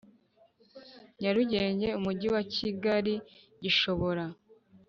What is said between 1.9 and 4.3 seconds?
Umujyi wa Kigali Gishobora